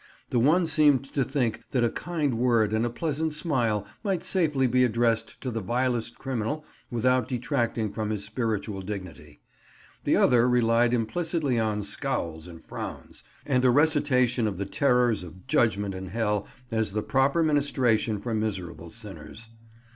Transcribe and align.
The 0.31 0.39
one 0.39 0.65
seemed 0.65 1.03
to 1.13 1.23
think 1.23 1.61
that 1.69 1.83
a 1.83 1.89
kind 1.91 2.33
word 2.39 2.73
and 2.73 2.87
a 2.87 2.89
pleasant 2.89 3.33
smile 3.35 3.85
might 4.03 4.23
safely 4.23 4.65
be 4.65 4.83
addressed 4.83 5.39
to 5.41 5.51
the 5.51 5.61
vilest 5.61 6.17
criminal 6.17 6.65
without 6.89 7.27
detracting 7.27 7.93
from 7.93 8.09
his 8.09 8.25
spiritual 8.25 8.81
dignity; 8.81 9.41
the 10.03 10.15
other 10.15 10.49
relied 10.49 10.91
implicitly 10.91 11.59
on 11.59 11.83
scowls 11.83 12.47
and 12.47 12.63
frowns, 12.65 13.21
and 13.45 13.63
a 13.63 13.69
recitation 13.69 14.47
of 14.47 14.57
the 14.57 14.65
terrors 14.65 15.23
of 15.23 15.45
judgment 15.45 15.93
and 15.93 16.09
hell 16.09 16.47
as 16.71 16.93
the 16.93 17.03
proper 17.03 17.43
ministration 17.43 18.19
for 18.19 18.33
miserable 18.33 18.89
sinners. 18.89 19.49